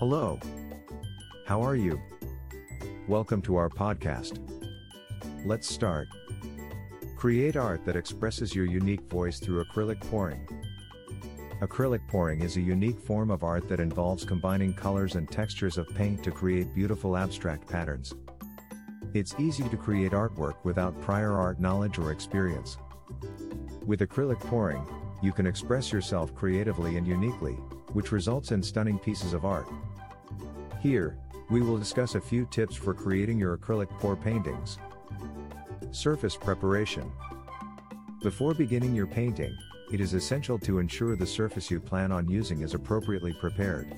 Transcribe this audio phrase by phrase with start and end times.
[0.00, 0.40] Hello.
[1.44, 2.00] How are you?
[3.06, 4.38] Welcome to our podcast.
[5.44, 6.08] Let's start.
[7.16, 10.48] Create art that expresses your unique voice through acrylic pouring.
[11.60, 15.86] Acrylic pouring is a unique form of art that involves combining colors and textures of
[15.94, 18.14] paint to create beautiful abstract patterns.
[19.12, 22.78] It's easy to create artwork without prior art knowledge or experience.
[23.84, 24.82] With acrylic pouring,
[25.22, 27.52] you can express yourself creatively and uniquely,
[27.92, 29.68] which results in stunning pieces of art.
[30.80, 31.18] Here,
[31.50, 34.78] we will discuss a few tips for creating your acrylic pour paintings.
[35.90, 37.12] Surface preparation.
[38.22, 39.54] Before beginning your painting,
[39.92, 43.94] it is essential to ensure the surface you plan on using is appropriately prepared.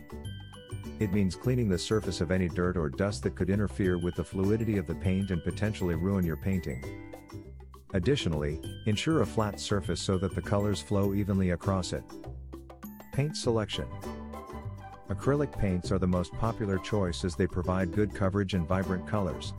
[0.99, 4.25] It means cleaning the surface of any dirt or dust that could interfere with the
[4.25, 6.83] fluidity of the paint and potentially ruin your painting.
[7.95, 12.03] Additionally, ensure a flat surface so that the colors flow evenly across it.
[13.13, 13.87] Paint selection.
[15.13, 19.53] Acrylic paints are the most popular choice as they provide good coverage and vibrant colors.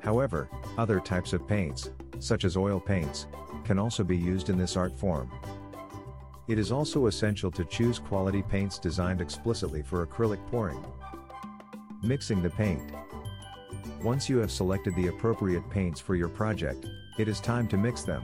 [0.00, 3.26] However, other types of paints, such as oil paints,
[3.64, 5.30] can also be used in this art form.
[6.48, 10.84] It is also essential to choose quality paints designed explicitly for acrylic pouring.
[12.02, 12.92] Mixing the paint.
[14.02, 16.84] Once you have selected the appropriate paints for your project,
[17.18, 18.22] it is time to mix them.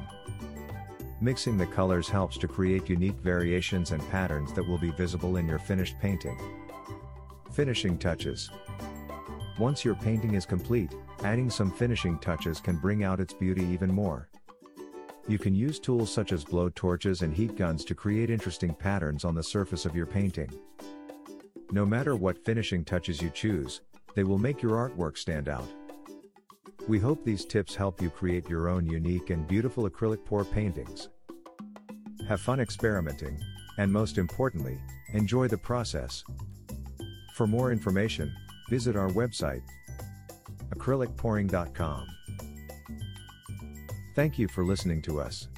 [1.20, 5.48] Mixing the colors helps to create unique variations and patterns that will be visible in
[5.48, 6.38] your finished painting.
[7.52, 8.50] Finishing touches.
[9.58, 10.94] Once your painting is complete,
[11.24, 14.28] adding some finishing touches can bring out its beauty even more.
[15.26, 19.24] You can use tools such as blow torches and heat guns to create interesting patterns
[19.24, 20.50] on the surface of your painting.
[21.72, 23.80] No matter what finishing touches you choose,
[24.14, 25.68] they will make your artwork stand out.
[26.88, 31.10] We hope these tips help you create your own unique and beautiful acrylic pour paintings.
[32.26, 33.38] Have fun experimenting,
[33.76, 34.78] and most importantly,
[35.12, 36.24] enjoy the process.
[37.34, 38.34] For more information,
[38.70, 39.60] visit our website
[40.74, 42.06] acrylicpouring.com.
[44.14, 45.48] Thank you for listening to us.